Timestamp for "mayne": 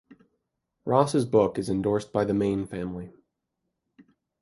2.33-2.65